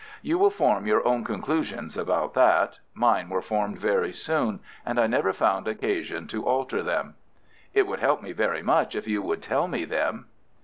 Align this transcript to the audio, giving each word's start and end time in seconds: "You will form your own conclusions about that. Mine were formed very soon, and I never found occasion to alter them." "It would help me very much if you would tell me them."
"You 0.23 0.39
will 0.39 0.49
form 0.49 0.87
your 0.87 1.07
own 1.07 1.23
conclusions 1.23 1.95
about 1.95 2.33
that. 2.33 2.79
Mine 2.95 3.29
were 3.29 3.39
formed 3.43 3.77
very 3.77 4.11
soon, 4.11 4.59
and 4.83 4.99
I 4.99 5.05
never 5.05 5.31
found 5.31 5.67
occasion 5.67 6.25
to 6.29 6.43
alter 6.43 6.81
them." 6.81 7.13
"It 7.75 7.85
would 7.85 7.99
help 7.99 8.23
me 8.23 8.31
very 8.31 8.63
much 8.63 8.95
if 8.95 9.07
you 9.07 9.21
would 9.21 9.43
tell 9.43 9.67
me 9.67 9.85
them." 9.85 10.25